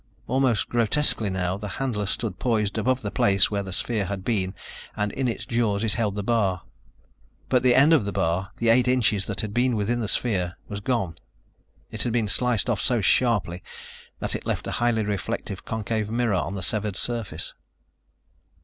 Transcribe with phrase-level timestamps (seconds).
[0.25, 4.55] Almost grotesquely now, the handler stood poised above the place where the sphere had been
[4.95, 6.63] and in its jaws it held the bar.
[7.49, 10.57] But the end of the bar, the eight inches that had been within the sphere,
[10.67, 11.19] was gone.
[11.91, 13.61] It had been sliced off so sharply
[14.17, 17.53] that it left a highly reflective concave mirror on the severed surface.